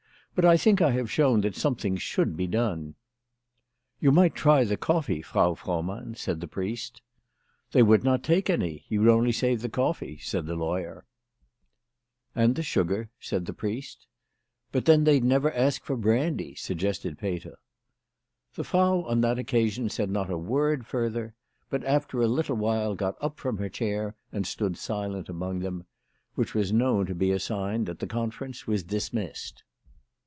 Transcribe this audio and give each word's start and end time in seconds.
But 0.33 0.45
I 0.45 0.55
think 0.55 0.81
I 0.81 0.91
have 0.91 1.11
shown 1.11 1.41
that 1.41 1.57
something 1.57 1.97
should 1.97 2.37
be 2.37 2.47
done."" 2.47 2.95
You 3.99 4.13
might 4.13 4.33
try 4.33 4.63
the 4.63 4.77
coffee, 4.77 5.21
Frau 5.21 5.55
Frohmann," 5.55 6.15
said 6.15 6.39
the 6.39 6.47
priest." 6.47 7.01
They 7.73 7.83
would 7.83 8.05
not 8.05 8.23
take 8.23 8.49
any. 8.49 8.85
You'd 8.87 9.09
only 9.09 9.33
save 9.33 9.61
the 9.61 9.67
coffee," 9.67 10.17
said 10.19 10.45
the 10.45 10.55
lawyer. 10.55 11.05
WHY 12.33 12.33
FRAU 12.33 12.33
FROHMANN 12.33 12.33
RAISED 12.33 12.33
HER 12.33 12.33
PRICES. 12.33 12.33
23" 12.33 12.43
And 12.43 12.55
the 12.55 12.63
sugar," 13.35 13.37
said 13.37 13.45
the 13.45 13.59
priest." 13.59 14.07
But 14.71 14.85
then 14.85 15.03
they'd 15.03 15.23
never 15.23 15.51
ask 15.53 15.83
for 15.83 15.97
brandy," 15.97 16.55
suggested 16.55 17.19
Peter. 17.19 17.59
The 18.55 18.63
Frau 18.63 19.01
on 19.03 19.19
that 19.21 19.37
occasion 19.37 19.89
said 19.89 20.09
not 20.09 20.31
a 20.31 20.37
word 20.37 20.87
further, 20.87 21.35
but 21.69 21.83
after 21.83 22.21
a 22.21 22.27
little 22.27 22.55
while 22.55 22.95
got 22.95 23.17
up 23.21 23.37
from 23.37 23.57
her 23.57 23.69
chair 23.69 24.15
and 24.31 24.47
stood 24.47 24.77
silent 24.77 25.27
among 25.27 25.59
them; 25.59 25.85
which 26.35 26.55
was 26.55 26.71
known 26.71 27.05
to 27.07 27.13
be 27.13 27.31
a 27.31 27.39
sign 27.39 27.83
that 27.83 27.99
the 27.99 28.07
conference 28.07 28.65
was 28.65 28.81
dismissed. 28.81 29.61